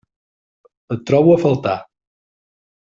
Et 0.95 1.05
trobo 1.11 1.37
a 1.37 1.43
faltar. 1.45 1.77